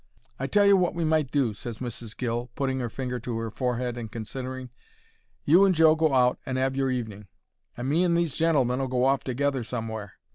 "I 0.39 0.47
tell 0.47 0.65
you 0.65 0.75
wot 0.77 0.95
we 0.95 1.05
might 1.05 1.29
do," 1.29 1.53
ses 1.53 1.77
Mrs. 1.77 2.17
Gill, 2.17 2.49
putting 2.55 2.81
'er 2.81 2.89
finger 2.89 3.19
to 3.19 3.37
her 3.37 3.51
forehead 3.51 3.99
and 3.99 4.11
considering. 4.11 4.71
"You 5.45 5.63
and 5.63 5.75
Joe 5.75 5.93
go 5.93 6.15
out 6.15 6.39
and 6.43 6.57
'ave 6.57 6.75
your 6.75 6.89
evening, 6.89 7.27
and 7.77 7.87
me 7.87 8.03
and 8.03 8.17
these 8.17 8.33
gentlemen'll 8.33 8.87
go 8.87 9.05
off 9.05 9.23
together 9.23 9.63
somewhere. 9.63 10.13